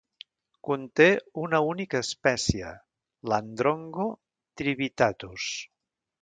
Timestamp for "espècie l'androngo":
2.05-4.09